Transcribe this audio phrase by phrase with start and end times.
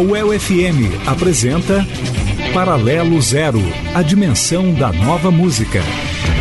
[0.00, 1.86] UEL FM apresenta
[2.54, 3.60] Paralelo Zero,
[3.94, 5.82] a dimensão da nova música.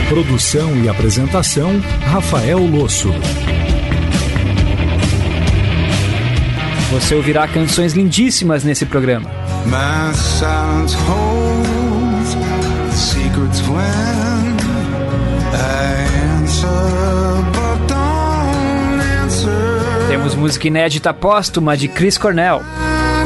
[0.08, 3.10] Produção e apresentação, Rafael Losso.
[6.92, 9.30] Você ouvirá canções lindíssimas nesse programa.
[9.66, 12.38] My silence holds
[12.96, 14.56] secrets when
[15.54, 16.08] I
[16.40, 16.70] answer,
[17.52, 20.08] but don't answer.
[20.08, 22.64] Temos música inédita póstuma de Chris Cornell.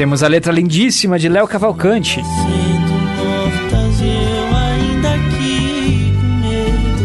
[0.00, 2.22] Temos a letra lindíssima de Léo Cavalcante.
[2.24, 7.04] Sendo mortas eu ainda aqui com medo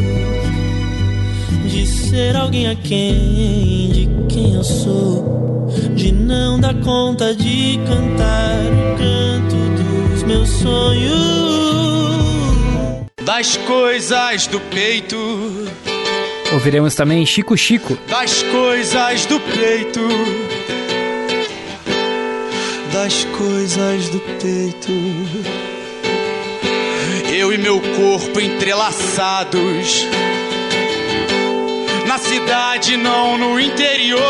[1.67, 5.67] de ser alguém a quem, de quem eu sou.
[5.93, 9.57] De não dar conta de cantar o canto
[10.13, 11.15] dos meus sonhos
[13.25, 15.17] das coisas do peito.
[16.53, 17.97] Ouviremos também Chico Chico.
[18.07, 20.44] Das coisas do peito.
[23.05, 24.91] Das coisas do peito.
[27.31, 30.07] Eu e meu corpo entrelaçados.
[32.07, 34.23] Na cidade, não no interior.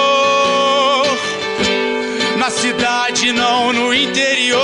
[2.38, 4.60] Na cidade, não no interior.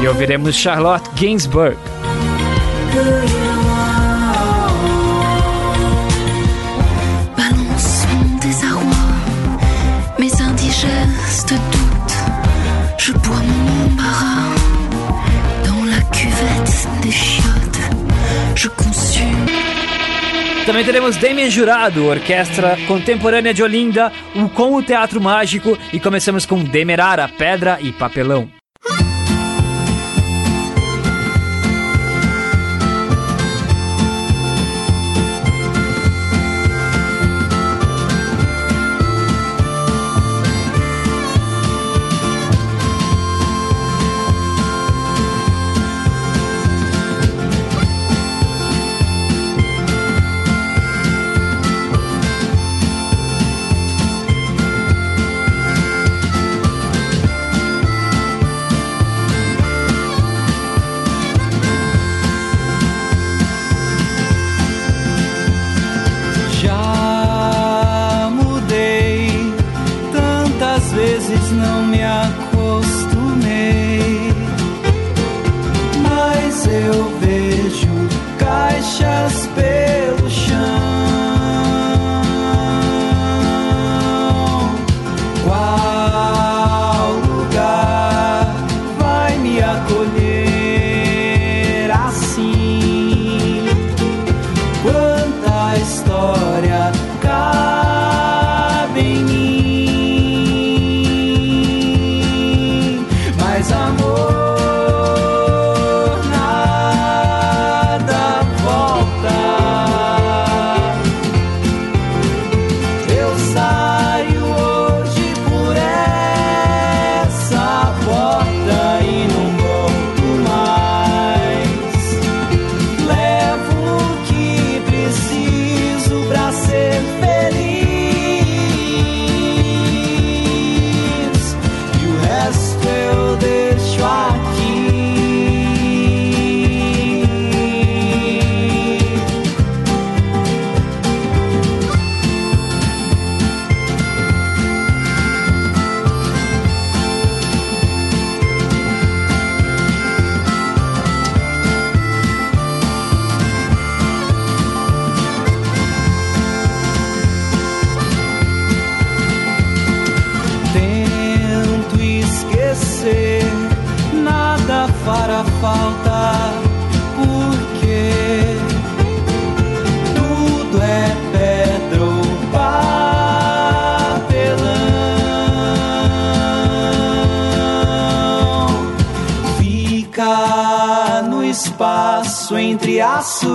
[0.00, 1.76] E ouviremos Charlotte Gainsbourg.
[20.66, 24.10] Também teremos Damien Jurado, orquestra contemporânea de Olinda,
[24.54, 28.63] com o Teatro Mágico e começamos com Demerara, Pedra e Papelão.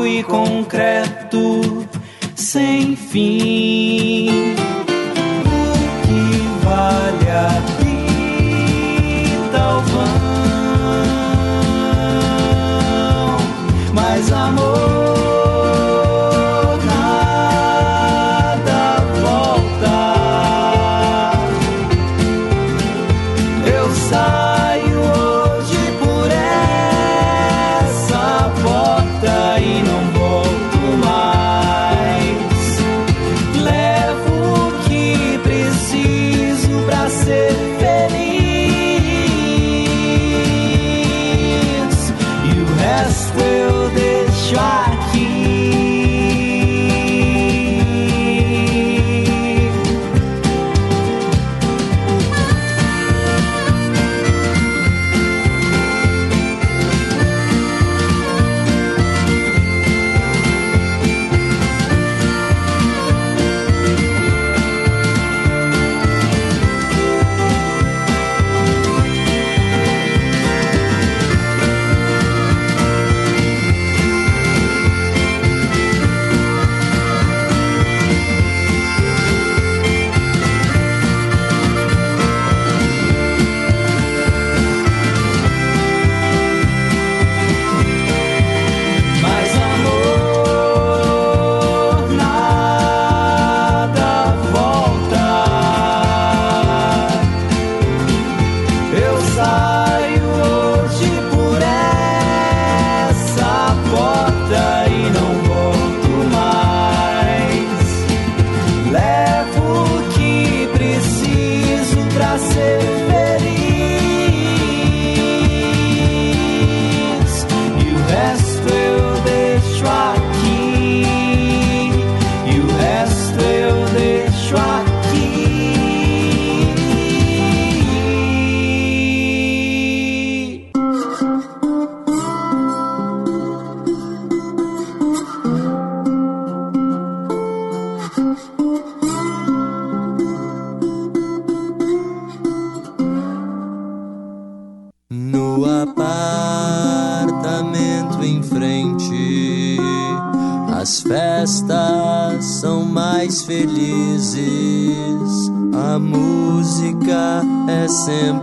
[0.06, 0.39] E concreto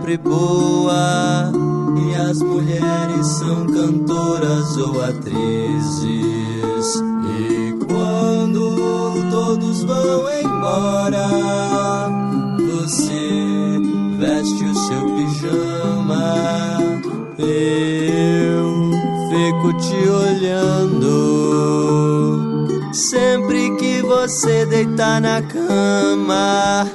[0.07, 1.51] sempre boa.
[1.97, 6.05] E as mulheres são cantoras ou atrizes.
[7.37, 8.75] E quando
[9.29, 11.27] todos vão embora,
[12.57, 13.79] você
[14.17, 16.35] veste o seu pijama.
[17.37, 18.91] Eu
[19.29, 21.17] fico te olhando.
[22.93, 23.66] Sempre
[24.27, 26.85] você deitar na cama,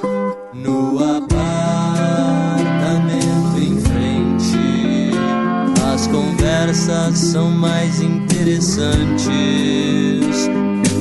[0.53, 0.83] no
[6.07, 9.27] conversas são mais interessantes.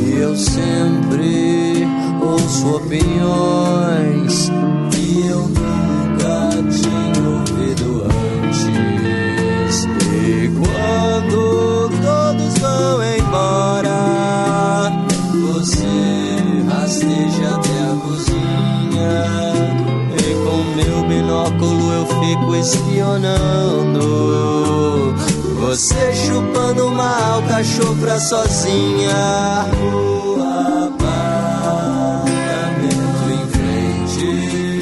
[0.06, 1.86] E eu sempre
[2.22, 4.50] ouço opiniões
[22.32, 24.00] fico espionando.
[25.60, 29.66] Você chupando uma alcachofra sozinha.
[29.82, 30.40] O
[31.60, 32.12] apartamento
[33.32, 34.80] em frente.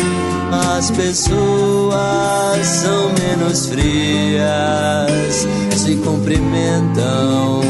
[0.77, 5.47] As pessoas são menos frias.
[5.77, 7.63] Se cumprimentam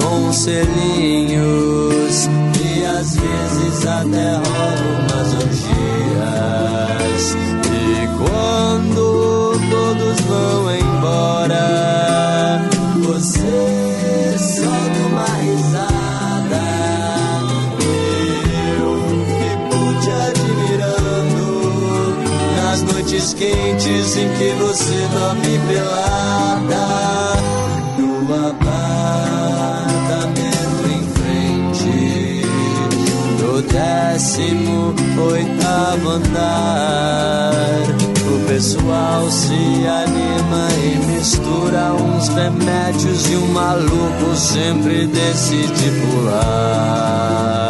[0.00, 2.28] com selinhos.
[2.62, 5.94] E às vezes até rolam umas orgias.
[23.44, 26.84] Quentes em que você dorme pelada.
[27.98, 29.64] No apartamento
[30.86, 32.42] em frente
[33.38, 34.94] do décimo
[35.30, 37.14] oitavo andar
[38.54, 47.63] pessoal se anima e mistura uns remédios e um maluco sempre decide pular.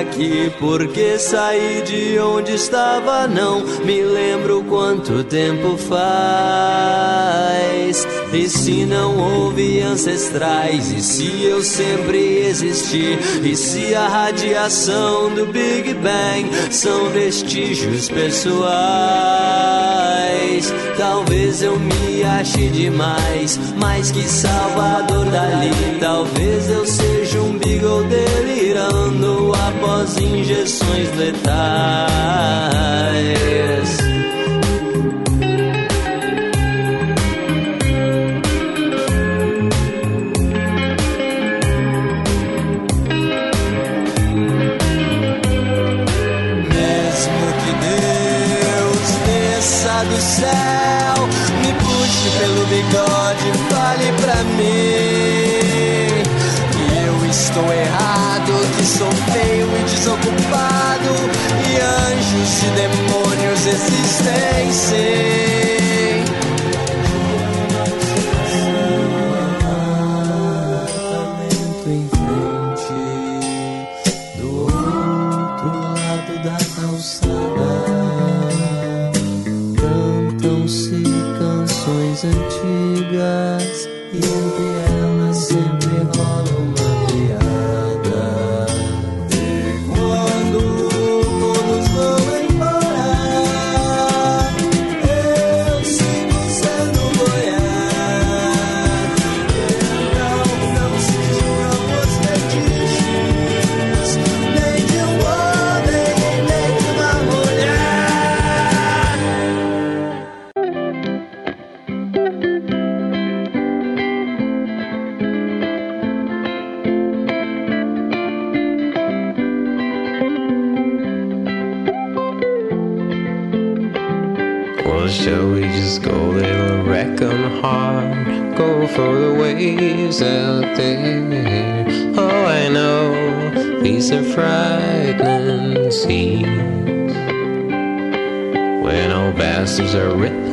[0.00, 5.96] Aqui, porque saí de onde estava, não me lembro quanto tempo faz.
[8.32, 15.46] E se não houve ancestrais, e se eu sempre existi, e se a radiação do
[15.46, 18.66] Big Bang são vestígios pessoais,
[20.98, 28.25] talvez eu me ache demais, mais que Salvador Dali, talvez eu seja um delirando
[30.06, 31.46] após injeções letais.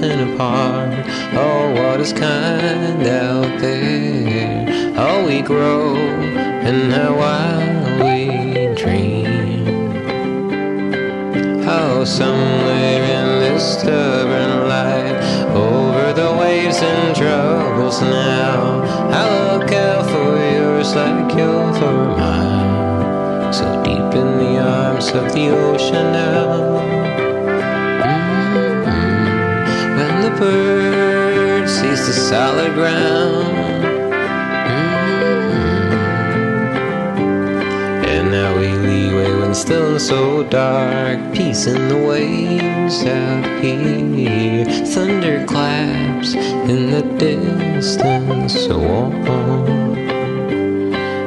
[0.04, 1.06] Ripping apart.
[1.34, 4.94] Oh, what is kind out there?
[4.94, 9.68] How we grow and how wild we dream.
[11.66, 15.18] Oh, somewhere in this stubborn light,
[15.56, 18.82] over the waves and troubles now,
[19.12, 23.54] I look out for yours like you're for mine.
[23.54, 27.03] So deep in the arms of the ocean now.
[32.08, 33.84] The solid ground.
[34.66, 35.24] Mm-hmm.
[38.06, 41.20] And now we leeway when still so dark.
[41.34, 44.66] Peace in the waves out here.
[44.86, 48.54] Thunder claps in the distance.
[48.54, 49.14] So warm.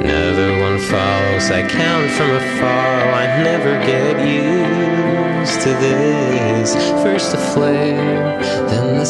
[0.03, 1.51] Another one follows.
[1.51, 2.97] I count from afar.
[3.07, 6.75] Oh, I never get used to this.
[7.03, 9.07] First the flare, then the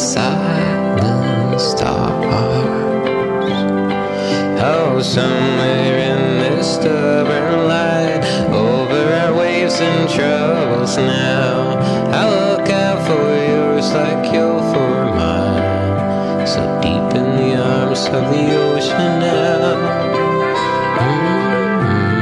[1.59, 2.23] stars.
[4.59, 8.21] Oh, somewhere in this stubborn light,
[8.51, 11.77] over our waves and troubles now,
[12.11, 16.47] I look out for yours like you're for mine.
[16.47, 19.75] So deep in the arms of the ocean now.
[20.99, 22.17] Mm-hmm.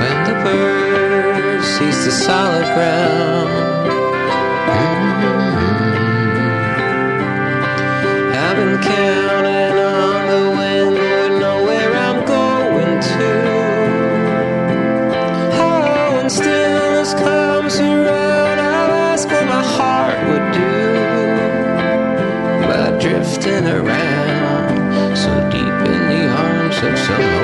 [0.00, 3.71] When the bird sees the solid ground.
[23.02, 27.41] Drifting around so deep in the arms of some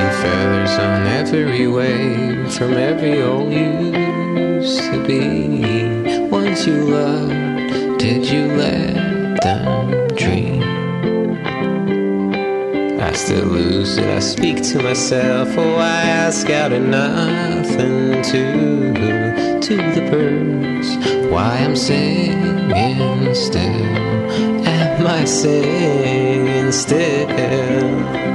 [0.00, 6.18] See feathers on every wave from every old used to be.
[6.30, 10.62] Once you loved, did you let them dream?
[12.98, 14.08] I still lose it.
[14.08, 15.48] I speak to myself.
[15.58, 20.96] Oh, I ask out of nothing to to the birds.
[21.30, 23.84] Why I'm singing still?
[24.64, 28.30] Am I singing still?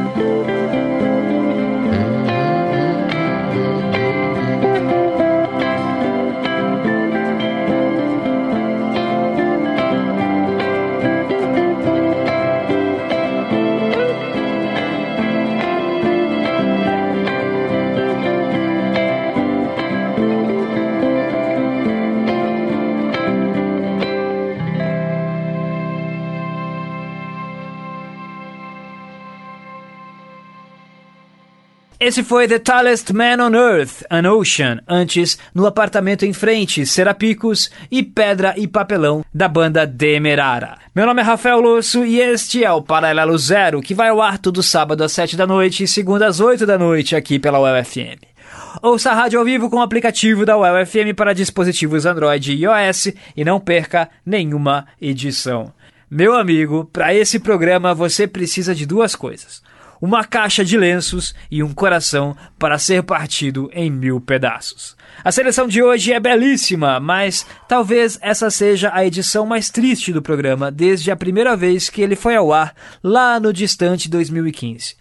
[32.05, 37.71] Esse foi The Tallest Man on Earth, An Ocean, antes No Apartamento em Frente, Serapicos
[37.89, 40.77] e Pedra e Papelão, da banda Demerara.
[40.93, 44.37] Meu nome é Rafael Losso e este é o Paralelo Zero, que vai ao ar
[44.37, 48.21] todo sábado às 7 da noite e segunda às 8 da noite aqui pela UFM.
[48.83, 53.13] Ouça a rádio ao vivo com o aplicativo da UFM para dispositivos Android e iOS
[53.35, 55.73] e não perca nenhuma edição.
[56.07, 59.64] Meu amigo, para esse programa você precisa de duas coisas
[60.05, 64.95] uma caixa de lenços e um coração para ser partido em mil pedaços.
[65.23, 70.21] A seleção de hoje é belíssima, mas talvez essa seja a edição mais triste do
[70.21, 74.95] programa desde a primeira vez que ele foi ao ar, lá no distante 2015.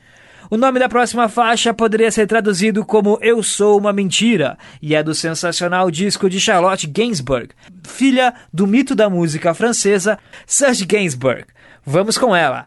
[0.50, 5.02] O nome da próxima faixa poderia ser traduzido como Eu Sou uma Mentira e é
[5.02, 7.48] do sensacional disco de Charlotte Gainsbourg,
[7.86, 11.44] filha do mito da música francesa Serge Gainsbourg.
[11.84, 12.66] Vamos com ela,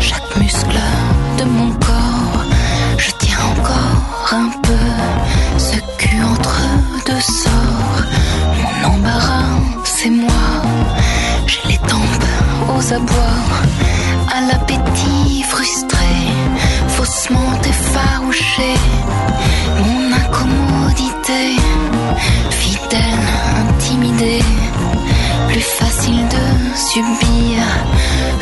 [0.00, 0.80] chaque muscle
[1.38, 2.44] de mon corps.
[2.98, 4.86] Je tiens encore un peu
[5.58, 6.60] ce cul entre
[7.06, 8.02] deux sorts.
[8.60, 10.46] Mon embarras, c'est moi.
[11.46, 12.28] J'ai les tempes
[12.74, 13.42] aux abois,
[14.34, 16.12] à l'appétit frustré,
[16.88, 18.74] faussement effarouché.
[19.84, 21.56] Mon incommodité,
[22.50, 23.26] fidèle,
[23.66, 24.44] intimidée,
[25.48, 27.62] plus facile de subir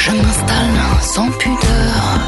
[0.01, 2.20] je m'installe sans pudeur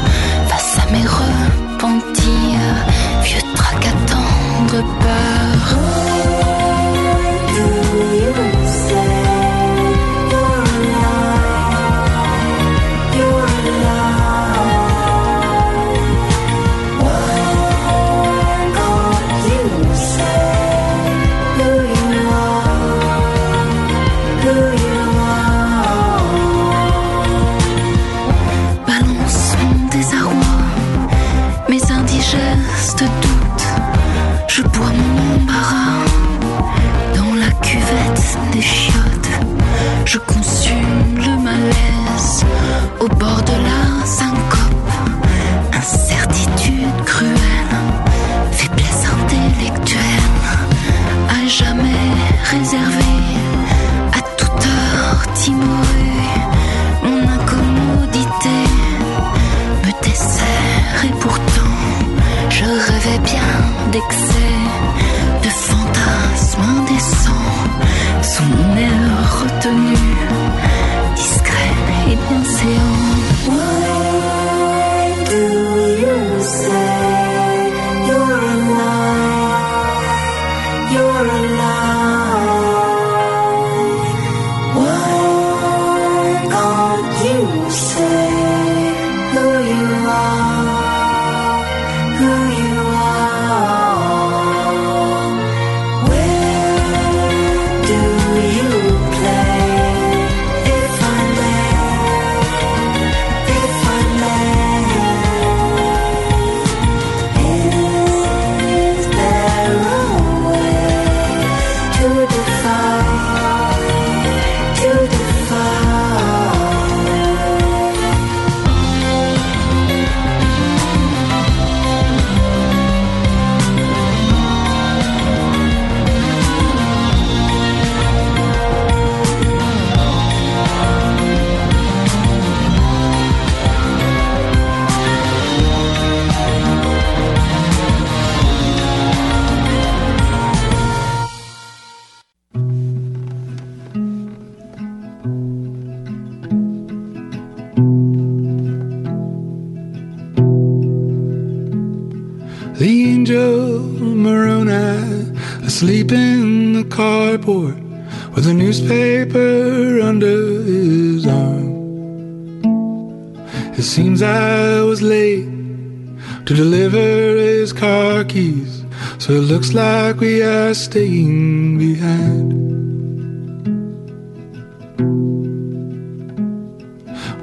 [169.23, 172.53] So it looks like we are staying behind.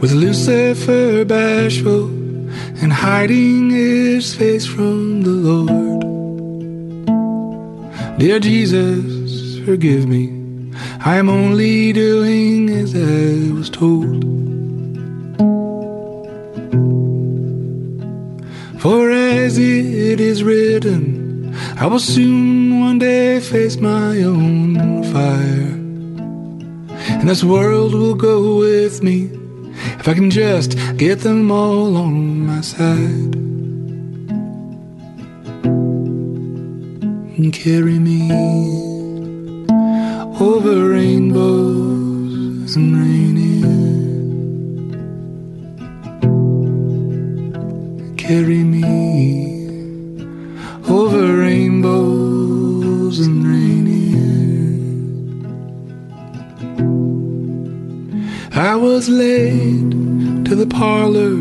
[0.00, 2.06] With Lucifer bashful
[2.82, 6.00] and hiding his face from the Lord.
[8.18, 10.30] Dear Jesus, forgive me.
[11.04, 14.39] I am only doing as I was told.
[18.80, 25.76] For as it is written, I will soon one day face my own fire.
[27.20, 29.28] And this world will go with me
[29.98, 33.34] if I can just get them all on my side.
[37.36, 38.32] And carry me
[40.40, 43.99] over rainbows and rainy.
[48.30, 48.84] Carry me
[50.88, 54.14] over rainbows and rainy.
[58.54, 59.90] I was late
[60.44, 61.34] to the parlor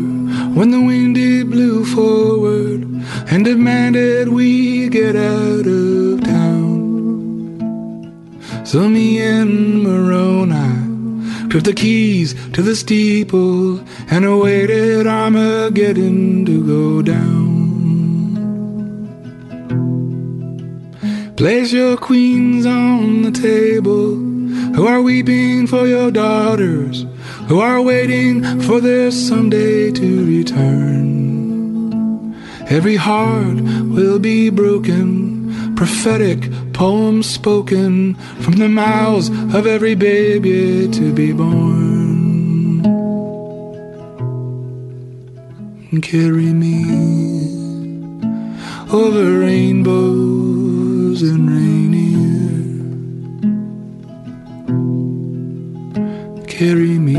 [0.56, 2.82] when the windy blew forward
[3.30, 7.70] and demanded we get out of town.
[8.64, 10.79] So me and Moroni
[11.50, 17.50] took the keys to the steeple and awaited Armageddon to go down.
[21.36, 24.14] Place your queens on the table
[24.76, 27.04] who are weeping for your daughters,
[27.48, 31.10] who are waiting for their someday to return.
[32.68, 33.60] Every heart
[33.96, 36.48] will be broken, prophetic
[36.80, 42.80] poems spoken from the mouths of every baby to be born.
[46.00, 46.78] Carry me
[48.90, 52.14] over rainbows and rainy
[56.46, 57.18] carry me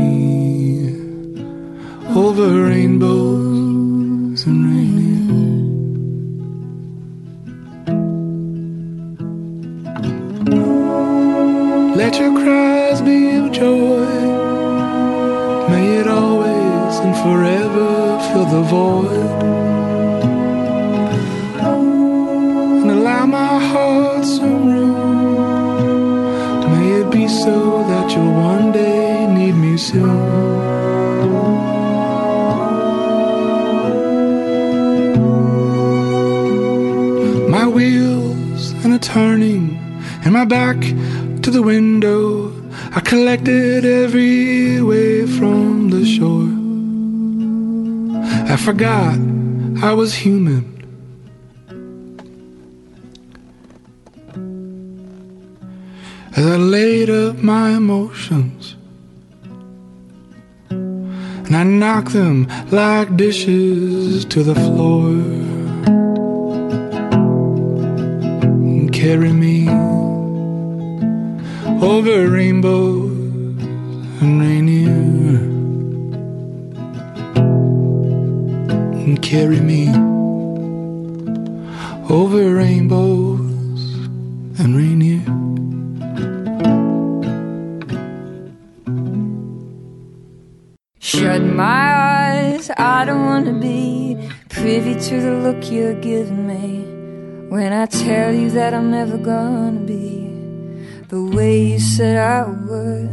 [2.16, 3.31] over rainbows
[12.22, 14.06] your cries be of joy.
[15.70, 17.90] May it always and forever
[18.28, 19.42] fill the void.
[22.80, 24.94] And allow my heart some room.
[26.72, 27.56] May it be so
[27.90, 30.20] that you'll one day need me soon.
[37.50, 39.64] My wheels and a turning,
[40.24, 40.78] and my back
[41.42, 42.52] to the window.
[42.94, 46.50] I collected every wave from the shore.
[48.52, 49.18] I forgot
[49.82, 50.72] I was human.
[56.34, 58.76] as I laid up my emotions.
[60.70, 65.08] And I knocked them like dishes to the floor.
[68.64, 69.91] And carry me
[71.82, 73.10] over rainbows
[74.20, 75.40] and rainier.
[79.02, 79.88] And carry me
[82.08, 83.40] over rainbows
[84.60, 85.24] and rainier.
[91.00, 94.16] Shut my eyes, I don't wanna be
[94.48, 96.84] privy to the look you're giving me
[97.48, 100.31] when I tell you that I'm never gonna be
[101.12, 103.12] the way you said I would.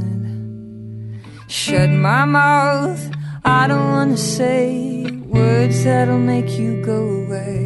[1.47, 3.01] Shut my mouth,
[3.43, 7.59] I don't wanna say words that'll make you go away,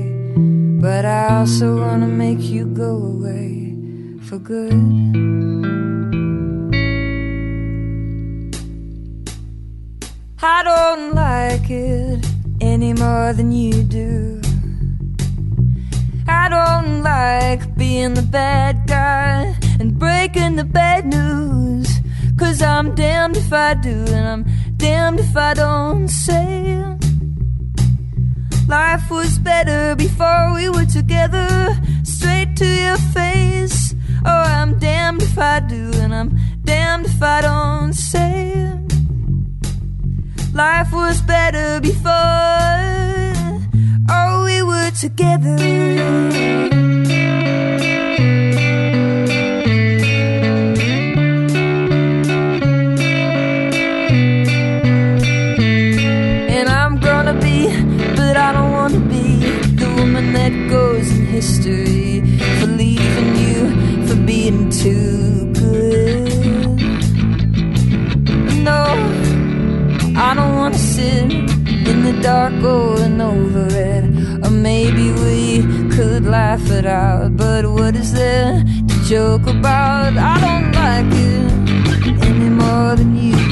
[0.82, 3.76] but I also wanna make you go away
[4.28, 4.74] for good.
[10.42, 12.26] I don't like it
[12.60, 14.42] any more than you do.
[16.28, 21.90] I don't like being the bad guy and breaking the bad news.
[22.40, 24.44] Cause I'm damned if I do and I'm
[24.78, 26.48] damned if I don't say.
[28.68, 31.52] Life was better before we were together,
[32.04, 33.94] straight to your face.
[34.26, 36.30] Oh, I'm damned if I do and I'm
[36.64, 38.72] damned if I don't say.
[40.54, 42.14] Life was better before.
[44.10, 46.93] Oh, we were together.
[61.34, 62.22] history
[62.60, 63.60] for leaving you,
[64.08, 66.30] for being too good.
[68.70, 68.84] No,
[70.28, 71.32] I don't wanna sit
[71.92, 74.04] in the dark going over it.
[74.46, 75.42] Or maybe we
[75.96, 80.12] could laugh it out, but what is there to joke about?
[80.34, 81.52] I don't like it
[82.30, 83.43] any more than you.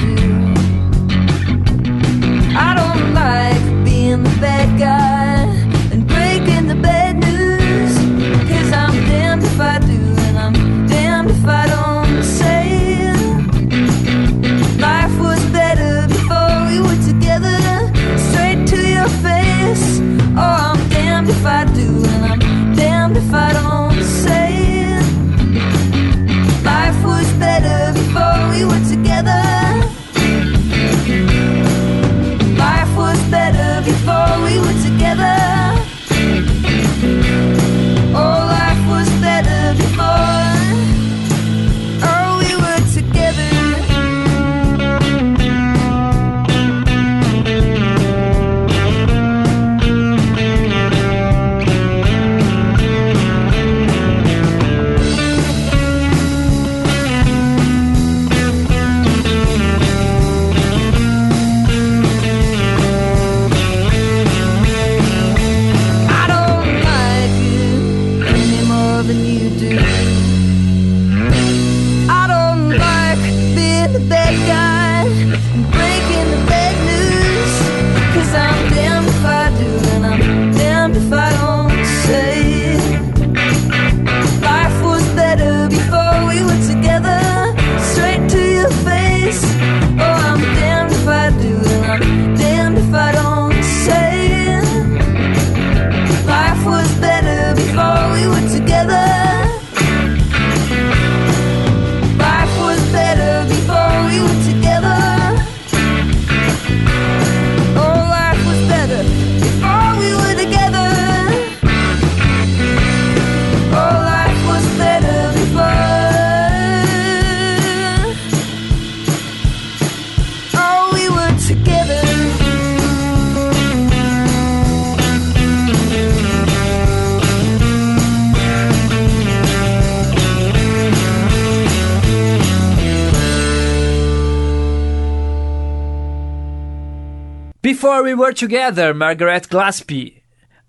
[137.81, 140.21] Before We Were Together, Margaret Glaspie.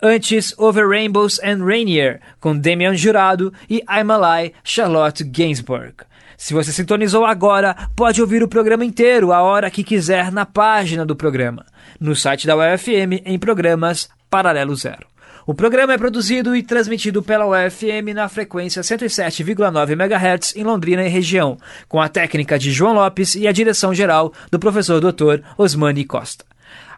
[0.02, 5.92] Antes, Over Rainbows and Rainier, com Damian Jurado e I'm Alive, Charlotte Gainsbourg.
[6.38, 11.04] Se você sintonizou agora, pode ouvir o programa inteiro a hora que quiser na página
[11.04, 11.66] do programa,
[12.00, 15.06] no site da UFM em programas Paralelo Zero.
[15.46, 21.10] O programa é produzido e transmitido pela UFM na frequência 107,9 MHz em Londrina e
[21.10, 21.58] região,
[21.90, 25.44] com a técnica de João Lopes e a direção geral do professor Dr.
[25.58, 26.50] Osmani Costa.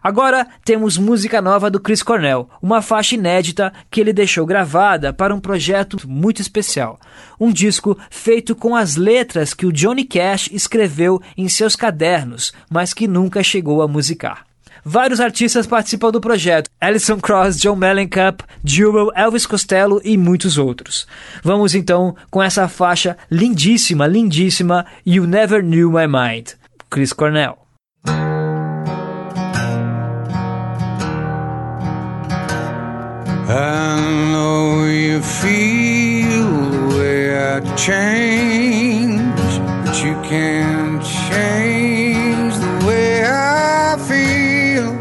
[0.05, 5.33] Agora temos música nova do Chris Cornell, uma faixa inédita que ele deixou gravada para
[5.33, 6.99] um projeto muito especial.
[7.39, 12.93] Um disco feito com as letras que o Johnny Cash escreveu em seus cadernos, mas
[12.93, 14.45] que nunca chegou a musicar.
[14.83, 21.07] Vários artistas participam do projeto: Alison Cross, John Mellencamp, Jewel, Elvis Costello e muitos outros.
[21.43, 26.49] Vamos então com essa faixa lindíssima, lindíssima, You Never Knew My Mind,
[26.91, 27.57] Chris Cornell.
[33.47, 39.21] I know you feel the way I change,
[39.85, 44.97] but you can't change the way I feel.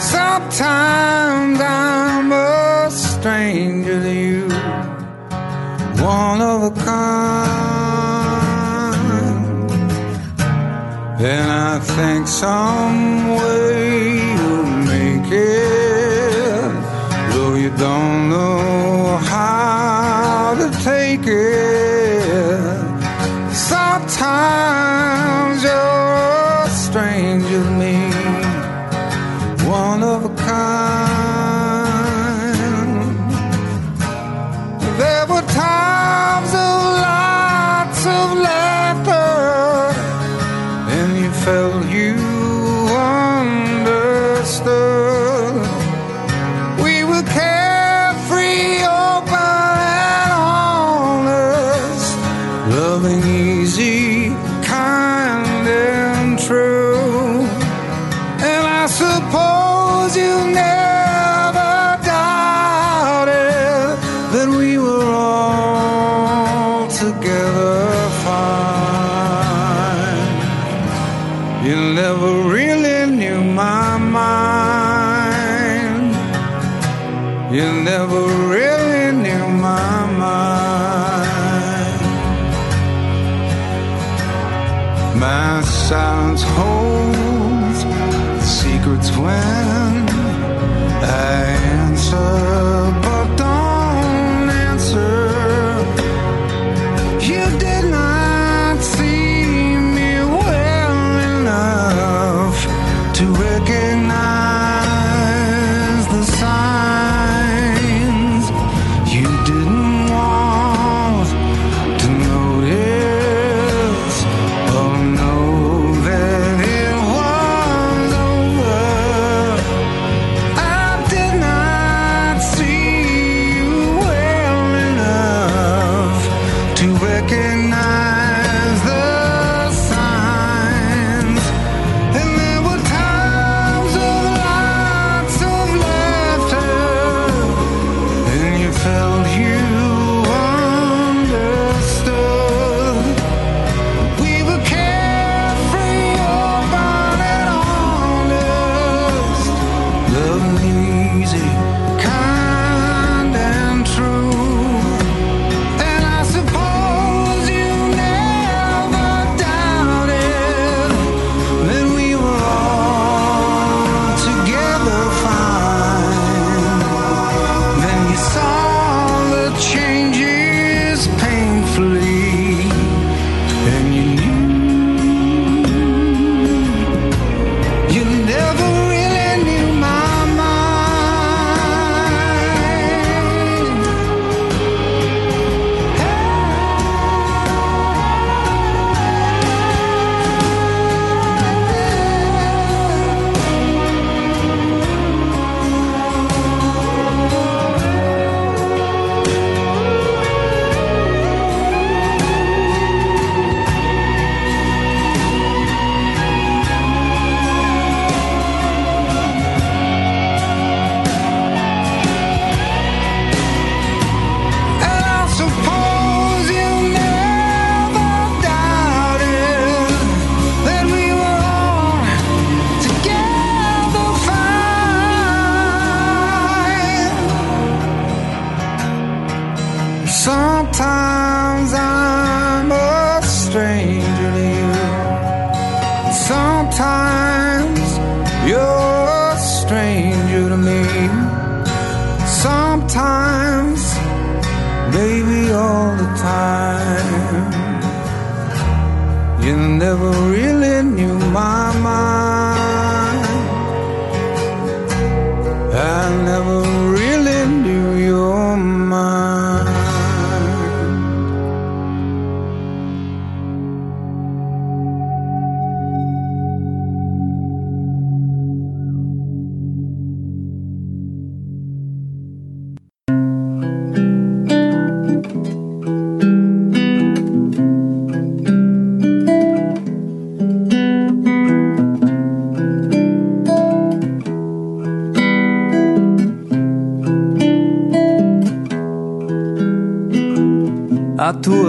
[0.00, 4.48] Sometimes I'm a stranger to you,
[6.02, 7.38] one of a kind.
[11.20, 13.28] And I think some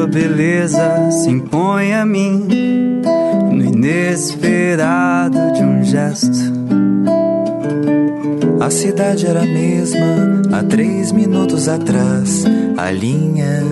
[0.09, 2.47] beleza se impõe a mim
[3.51, 6.59] no inesperado de um gesto.
[8.59, 12.43] A cidade era a mesma há três minutos atrás.
[12.77, 13.63] A linha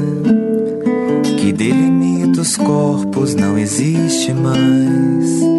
[1.39, 5.56] que delimita os corpos não existe mais.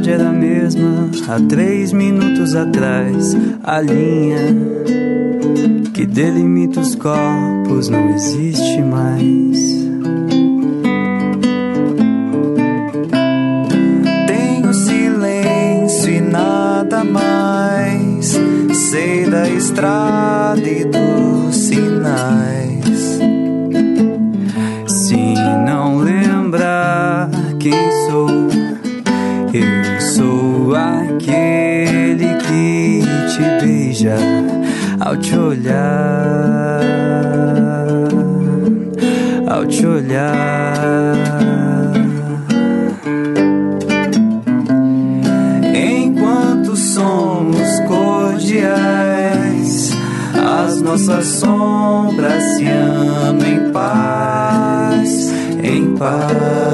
[0.00, 3.36] Cidade era a mesma há três minutos atrás.
[3.62, 4.56] A linha
[5.92, 9.58] que delimita os corpos não existe mais.
[14.26, 18.38] Tenho silêncio e nada mais.
[18.72, 20.39] Sei da estrada
[35.30, 36.82] te olhar,
[39.46, 41.14] ao te olhar.
[45.72, 49.92] Enquanto somos cordiais,
[50.34, 55.30] as nossas sombras se amam em paz,
[55.62, 56.69] em paz,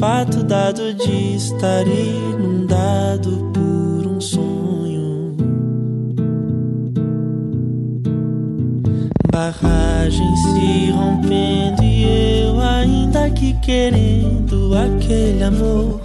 [0.00, 5.36] fato dado de estar inundado por um sonho.
[9.30, 16.00] Barragem se rompendo e eu ainda aqui querendo aquele amor.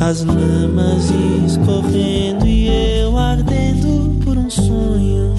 [0.00, 1.10] As lamas
[1.44, 2.68] escorrendo e
[3.00, 5.34] eu ardendo por um sonho.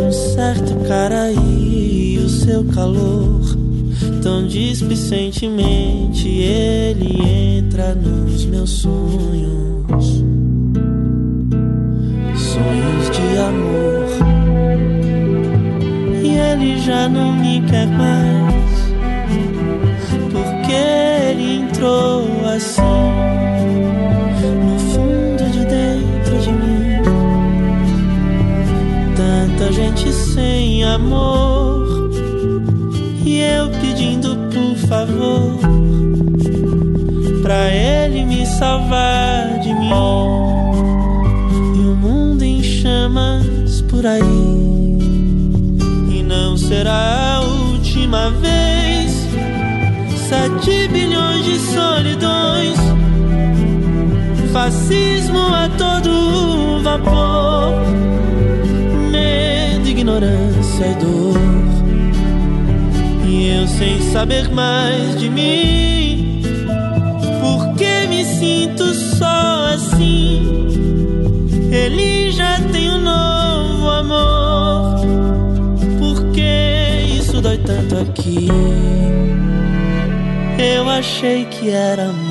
[0.00, 3.45] Um certo cara e o seu calor.
[4.26, 10.24] Tão displicentemente ele entra nos meus sonhos
[12.36, 14.08] sonhos de amor.
[16.24, 18.90] E ele já não me quer mais,
[20.32, 22.82] porque ele entrou assim
[24.64, 27.00] no fundo de dentro de mim.
[29.14, 31.55] Tanta gente sem amor,
[34.88, 35.58] favor.
[37.42, 39.90] Pra ele me salvar de mim
[41.76, 44.22] e o mundo em chamas por aí.
[46.10, 49.26] E não será a última vez.
[50.28, 52.76] Sete bilhões de solidões,
[54.52, 57.74] fascismo a todo vapor,
[59.12, 61.45] medo, ignorância e dor.
[63.78, 66.40] Sem saber mais de mim,
[67.42, 70.66] porque me sinto só assim.
[71.70, 75.00] Ele já tem um novo amor.
[75.98, 78.48] Por que isso dói tanto aqui?
[80.58, 82.25] Eu achei que era amor.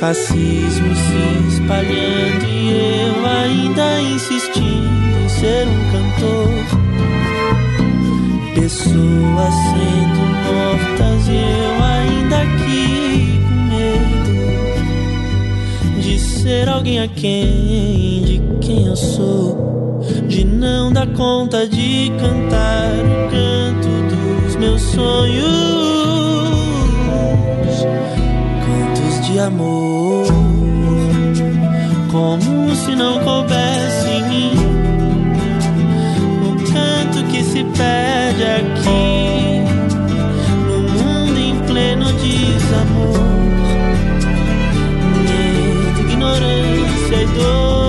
[0.00, 6.48] Fascismo se espalhando e eu ainda insistindo em ser um cantor.
[8.54, 14.32] Pessoas sendo mortas e eu ainda aqui com medo
[16.00, 22.90] de ser alguém a quem, de quem eu sou, de não dar conta de cantar
[23.04, 23.90] o canto
[24.46, 25.48] dos meus sonhos,
[29.40, 30.26] amor,
[32.10, 34.70] como se não coubesse em mim
[37.30, 39.64] que se perde aqui
[40.66, 43.18] no mundo em pleno desamor,
[45.24, 47.79] medo, ignorância e dor.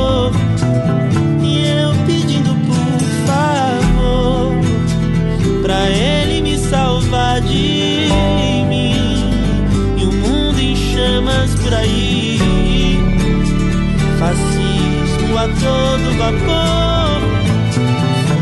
[15.42, 17.22] A todo vapor.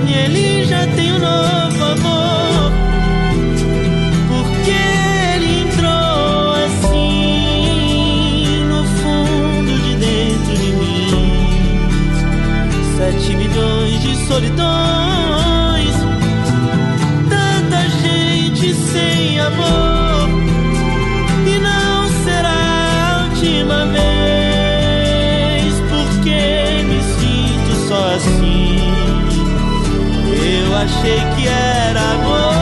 [0.06, 2.72] E ele já tem um novo amor.
[4.28, 4.72] Porque
[5.36, 7.06] ele entrou assim
[8.66, 11.80] no fundo de dentro de mim.
[12.98, 14.89] Sete milhões de solidões,
[30.82, 32.59] achei que era amor.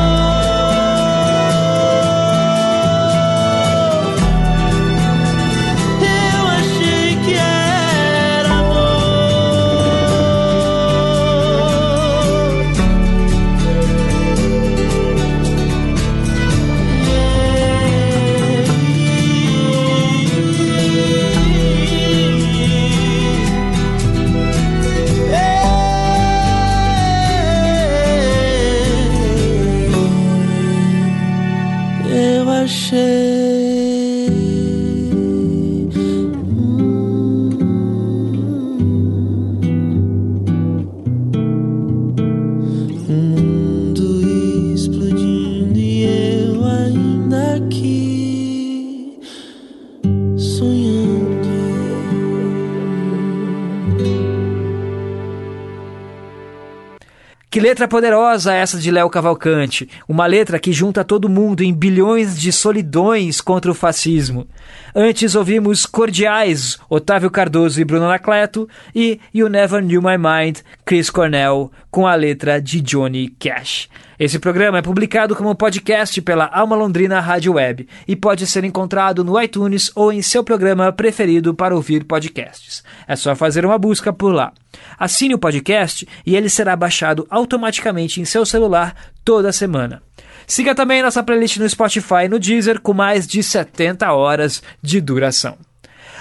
[57.68, 62.50] Letra poderosa essa de Léo Cavalcante, uma letra que junta todo mundo em bilhões de
[62.50, 64.48] solidões contra o fascismo.
[64.96, 71.10] Antes ouvimos Cordiais, Otávio Cardoso e Bruno Anacleto, e You Never Knew My Mind, Chris
[71.10, 73.90] Cornell, com a letra de Johnny Cash.
[74.20, 79.24] Esse programa é publicado como podcast pela Alma Londrina Rádio Web e pode ser encontrado
[79.24, 82.84] no iTunes ou em seu programa preferido para ouvir podcasts.
[83.08, 84.52] É só fazer uma busca por lá.
[84.98, 90.02] Assine o podcast e ele será baixado automaticamente em seu celular toda semana.
[90.48, 95.00] Siga também nossa playlist no Spotify e no Deezer com mais de 70 horas de
[95.00, 95.67] duração.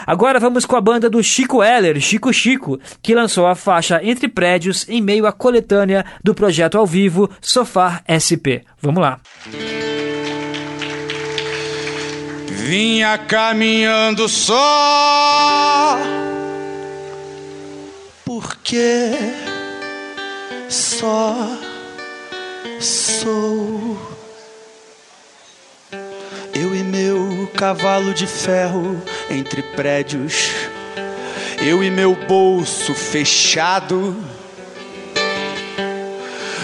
[0.06, 4.28] Agora vamos com a banda do Chico Heller, Chico Chico, que lançou a faixa Entre
[4.28, 8.62] Prédios em meio à coletânea do projeto ao vivo Sofá SP.
[8.80, 9.18] Vamos lá.
[12.48, 15.98] Vinha caminhando só,
[18.24, 19.12] Porque
[20.68, 21.36] só
[22.80, 24.15] sou
[26.96, 30.50] meu cavalo de ferro entre prédios,
[31.60, 34.16] eu e meu bolso fechado,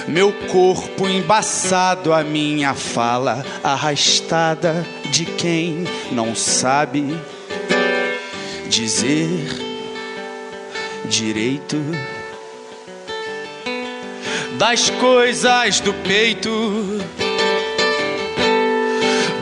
[0.09, 7.15] meu corpo embaçado, a minha fala arrastada de quem não sabe
[8.69, 9.49] dizer
[11.05, 11.77] direito
[14.57, 16.51] das coisas do peito,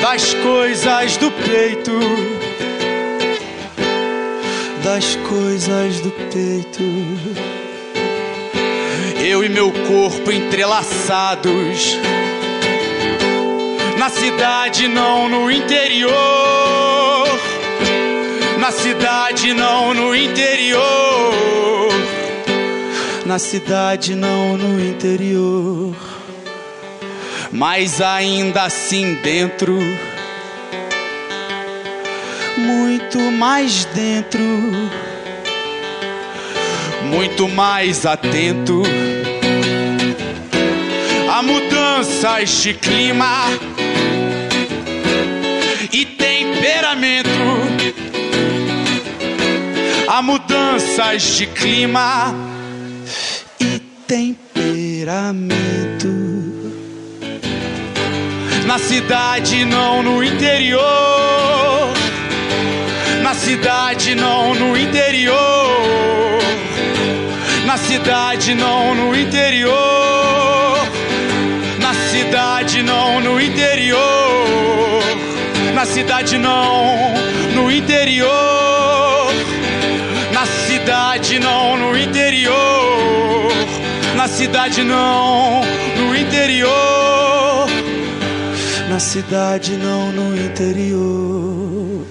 [0.01, 1.92] das coisas do peito,
[4.82, 6.82] das coisas do peito.
[9.22, 11.98] eu e meu corpo entrelaçados.
[13.98, 16.11] Na cidade, não no interior.
[18.59, 20.80] Na cidade, não no interior.
[23.26, 26.10] Na cidade, não no interior.
[27.53, 29.78] Mas ainda assim dentro,
[32.57, 34.40] Muito mais dentro,
[37.05, 38.82] muito mais atento
[41.40, 43.46] a mudanças de clima
[45.90, 47.30] e temperamento.
[50.07, 52.34] A mudanças de clima
[53.59, 56.20] e temperamento.
[58.71, 60.81] Na cidade, não no interior.
[63.21, 66.39] Na cidade, não no interior.
[67.66, 70.79] Na cidade, não no interior.
[71.81, 75.03] Na cidade, não no interior.
[75.75, 77.11] Na cidade, não
[77.57, 79.35] no interior.
[80.33, 83.53] Na cidade, não no interior.
[84.14, 85.61] Na cidade, não
[85.97, 86.99] no interior.
[89.01, 92.07] Cidade, não no interior.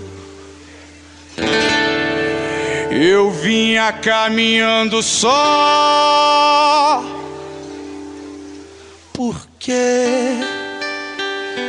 [2.92, 5.30] Eu vinha caminhando só.
[9.14, 10.36] Porque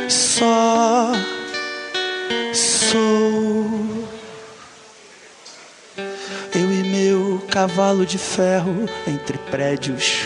[0.09, 1.11] só
[2.51, 3.69] sou
[6.55, 10.23] eu e meu cavalo de ferro entre prédios,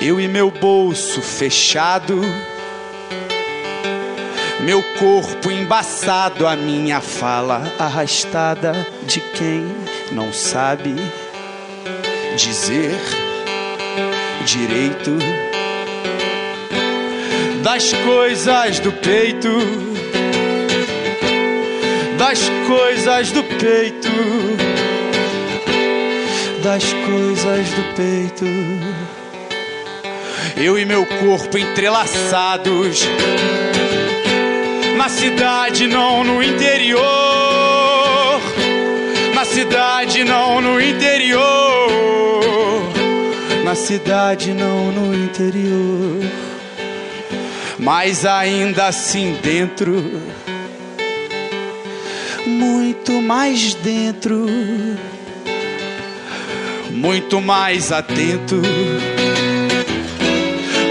[0.00, 2.22] Eu e meu bolso fechado.
[4.60, 8.72] Meu corpo embaçado, a minha fala arrastada
[9.06, 9.64] de quem
[10.10, 10.94] não sabe
[12.36, 12.98] dizer
[14.44, 15.16] direito
[17.62, 19.48] das coisas do peito,
[22.16, 24.08] das coisas do peito,
[26.62, 28.44] das coisas do peito.
[30.56, 33.06] eu e meu corpo entrelaçados.
[34.98, 37.00] Na cidade, não no interior.
[39.32, 41.92] Na cidade, não no interior.
[43.64, 46.20] Na cidade, não no interior.
[47.78, 50.20] Mas ainda assim dentro.
[52.44, 54.46] Muito mais dentro.
[56.90, 58.60] Muito mais atento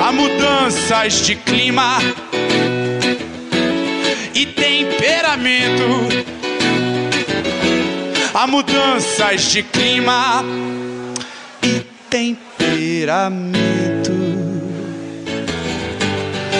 [0.01, 1.99] a mudanças de clima
[4.38, 6.10] e temperamento.
[8.36, 10.46] A mudanças de clima
[11.64, 13.58] e temperamento.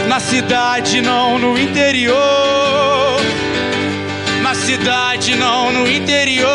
[0.08, 2.16] Na cidade, não no interior.
[4.42, 6.50] Na cidade, não no interior.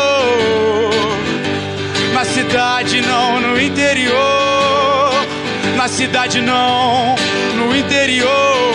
[2.13, 4.13] Na cidade, não no interior.
[5.77, 7.15] Na cidade, não
[7.55, 8.73] no interior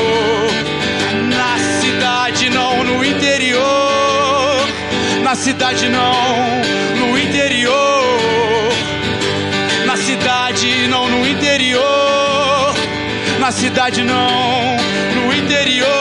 [5.29, 6.63] Na cidade não
[6.97, 8.73] no interior.
[9.85, 12.75] Na cidade não no interior.
[13.39, 14.79] Na cidade não
[15.17, 15.98] no interior.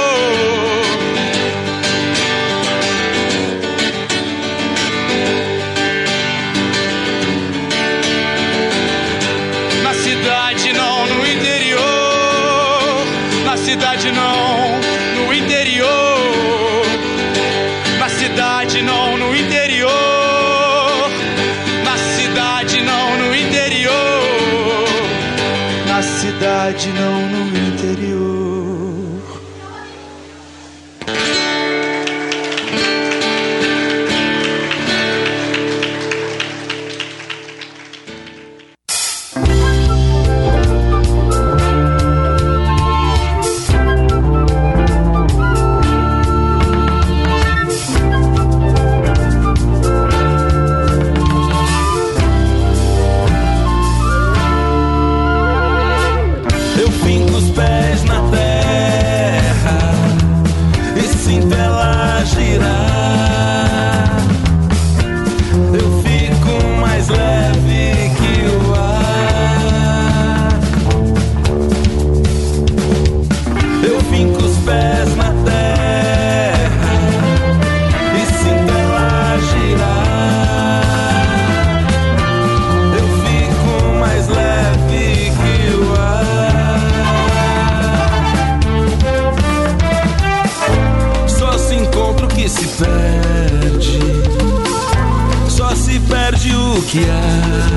[96.78, 97.74] o que há.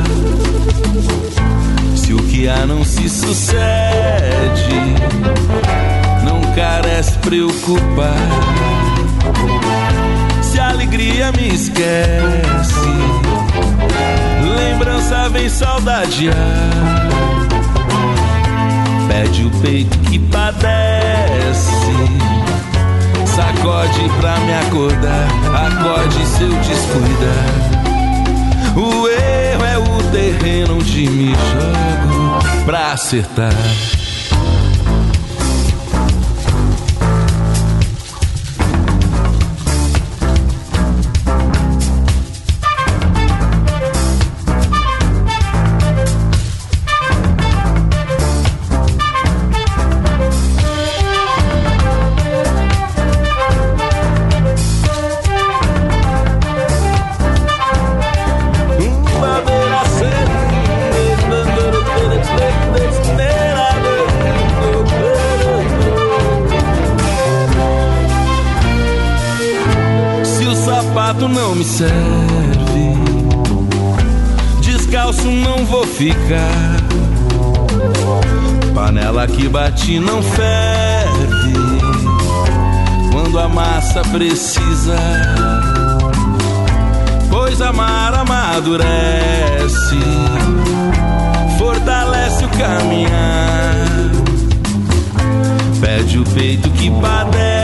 [1.97, 3.61] Se o que há não se sucede,
[6.25, 8.15] não carece preocupar.
[10.43, 12.91] Se a alegria me esquece,
[14.59, 16.37] lembrança vem saudadear.
[19.09, 21.71] Pede o peito que padece
[23.25, 25.29] sacode pra me acordar.
[25.55, 27.80] Acorde se eu descuidar
[33.01, 33.53] acertar.
[79.99, 81.55] Não ferve.
[83.13, 84.97] Quando a massa precisa,
[87.31, 89.97] pois amar amadurece,
[91.59, 93.87] fortalece o caminhar,
[95.81, 97.60] pede o peito que padece.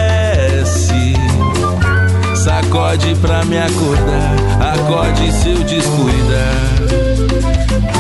[2.67, 4.35] Sacode pra me acordar,
[4.75, 6.65] acorde se eu descuidar.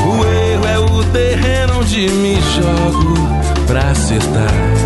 [0.05, 3.15] O erro é o terreno onde me jogo
[3.69, 4.86] pra acertar.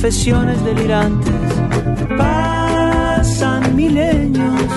[0.00, 1.34] confesiones delirantes.
[2.16, 4.72] Pasan milenios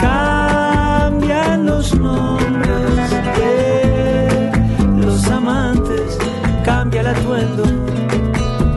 [0.00, 4.50] cambian los nombres de
[4.96, 6.16] los amantes,
[6.64, 7.64] cambia el atuendo,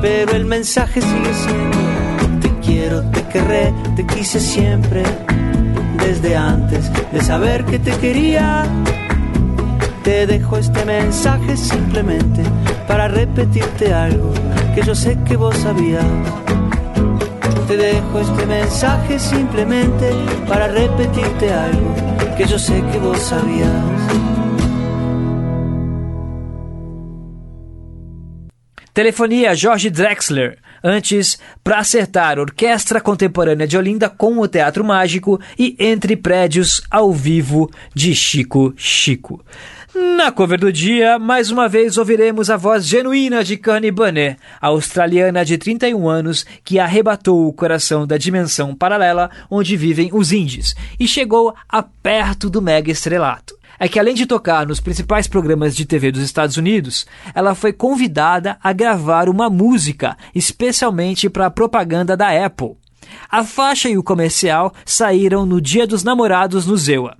[0.02, 5.04] pero el mensaje sigue siendo: Te quiero, te querré, te quise siempre,
[6.06, 8.66] desde antes de saber que te quería.
[10.04, 12.44] Te dejo este mensaje simplemente
[12.90, 14.34] para repetirte algo
[14.74, 16.06] que yo sé que vos sabías.
[17.68, 20.10] Te dejo este mensaje simplemente
[20.48, 21.96] para repetirte algo
[22.36, 23.70] que yo sé que vos sabías.
[28.94, 30.60] Telefonia Jorge Drexler.
[30.84, 37.12] Antes, para acertar Orquestra Contemporânea de Olinda com o Teatro Mágico e Entre Prédios ao
[37.12, 39.44] vivo de Chico Chico.
[39.96, 44.68] Na cover do dia, mais uma vez ouviremos a voz genuína de Kanye Banet, a
[44.70, 50.74] australiana de 31 anos que arrebatou o coração da dimensão paralela onde vivem os índios
[51.00, 53.56] e chegou a perto do mega estrelato.
[53.78, 57.72] É que além de tocar nos principais programas de TV dos Estados Unidos, ela foi
[57.72, 62.78] convidada a gravar uma música especialmente para a propaganda da Apple.
[63.30, 67.16] A faixa e o comercial saíram no Dia dos Namorados no Zewa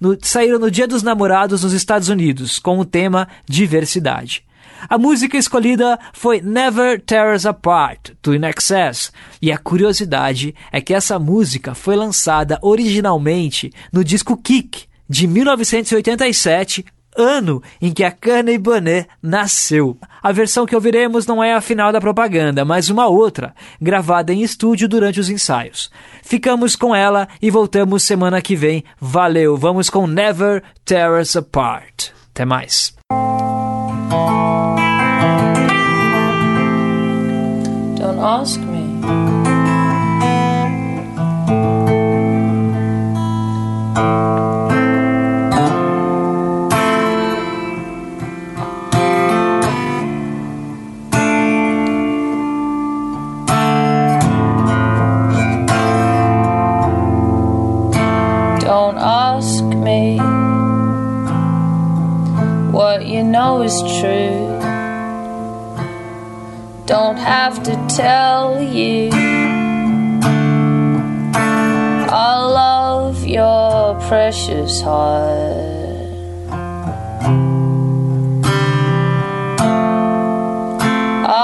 [0.00, 4.44] no, saíram no Dia dos Namorados nos Estados Unidos, com o tema Diversidade.
[4.88, 10.80] A música escolhida foi Never Tear Us Apart, do In Excess, e a curiosidade é
[10.80, 16.84] que essa música foi lançada originalmente no disco Kick, de 1987,
[17.16, 19.96] ano em que a Kanye Banet nasceu.
[20.22, 24.42] A versão que ouviremos não é a final da propaganda, mas uma outra, gravada em
[24.42, 25.90] estúdio durante os ensaios.
[26.22, 28.84] Ficamos com ela e voltamos semana que vem.
[29.00, 32.10] Valeu, vamos com Never Tear Us Apart.
[32.32, 32.94] Até mais.
[37.96, 38.60] Don't ask
[63.20, 64.46] you know is true.
[66.86, 69.10] Don't have to tell you
[72.08, 75.68] I love your precious heart.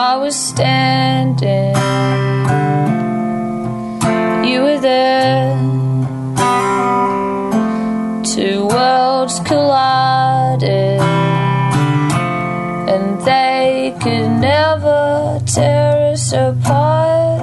[0.08, 1.76] I was standing,
[4.48, 5.25] you were there.
[15.56, 17.40] tear us apart.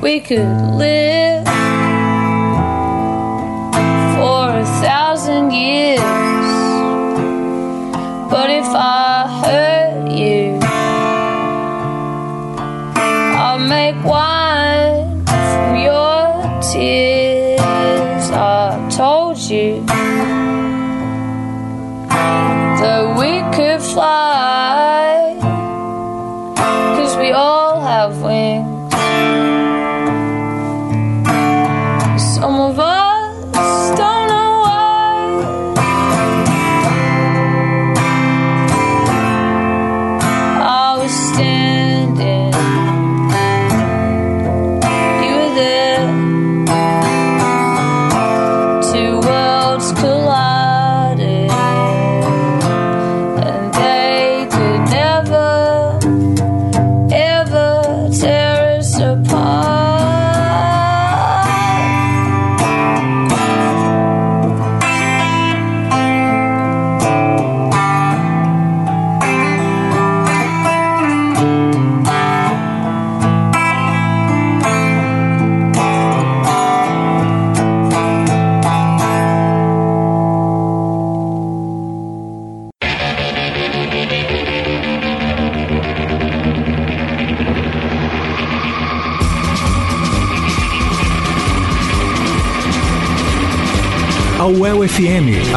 [0.00, 0.38] We could
[0.78, 1.25] live.